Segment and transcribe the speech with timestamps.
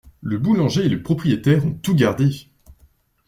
[0.21, 2.49] Le boulanger et le propriétaire ont tout gardé!